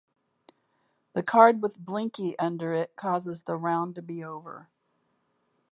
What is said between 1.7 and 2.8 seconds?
Blinky under